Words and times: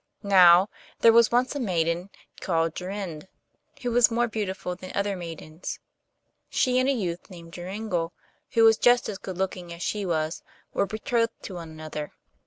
Now, 0.23 0.67
there 1.01 1.13
was 1.13 1.31
once 1.31 1.53
a 1.53 1.59
maiden 1.59 2.09
called 2.39 2.73
Jorinde, 2.73 3.27
who 3.83 3.91
was 3.91 4.09
more 4.09 4.27
beautiful 4.27 4.75
than 4.75 4.91
other 4.95 5.15
maidens. 5.15 5.77
She 6.49 6.79
and 6.79 6.89
a 6.89 6.91
youth 6.91 7.29
named 7.29 7.53
Joringel, 7.53 8.11
who 8.53 8.63
was 8.63 8.77
just 8.79 9.07
as 9.09 9.19
good 9.19 9.37
looking 9.37 9.71
as 9.71 9.83
she 9.83 10.03
was, 10.03 10.41
were 10.73 10.87
betrothed 10.87 11.43
to 11.43 11.53
one 11.53 11.69
another. 11.69 12.13